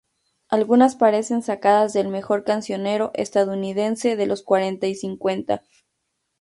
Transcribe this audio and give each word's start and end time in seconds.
Algunas 0.49 0.95
parecen 0.95 1.43
sacadas 1.43 1.93
del 1.93 2.07
mejor 2.07 2.43
cancionero 2.43 3.11
estadounidense 3.13 4.15
de 4.15 4.25
los 4.25 4.41
cuarenta 4.41 4.87
y 4.87 4.95
cincuenta. 4.95 5.61